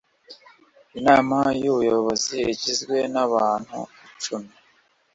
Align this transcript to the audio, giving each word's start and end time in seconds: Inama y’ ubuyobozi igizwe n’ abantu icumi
Inama 0.99 1.37
y’ 1.61 1.65
ubuyobozi 1.71 2.37
igizwe 2.53 2.97
n’ 3.13 3.15
abantu 3.25 3.79
icumi 4.11 4.51